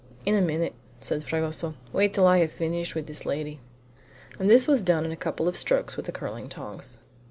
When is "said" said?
0.99-1.23